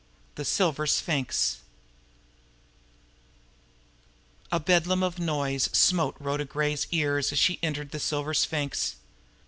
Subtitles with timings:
[0.33, 1.57] THE SILVER SPHINX
[4.51, 8.95] A Bedlam of noise smote Rhoda Gray's ears as she entered the Silver Sphinx.